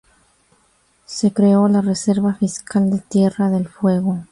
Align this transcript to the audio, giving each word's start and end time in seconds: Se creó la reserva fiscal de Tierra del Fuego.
Se 1.05 1.31
creó 1.31 1.67
la 1.67 1.81
reserva 1.81 2.33
fiscal 2.33 2.89
de 2.89 2.97
Tierra 2.97 3.51
del 3.51 3.67
Fuego. 3.67 4.17